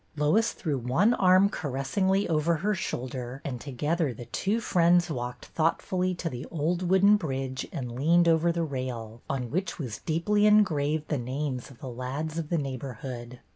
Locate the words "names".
11.19-11.69